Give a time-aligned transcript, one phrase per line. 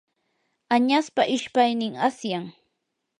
[0.75, 2.45] añaspa ishpaynin asyan.